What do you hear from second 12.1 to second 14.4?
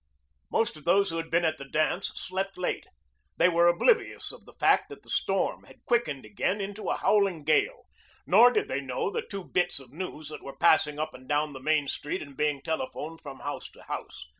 and being telephoned from house to house.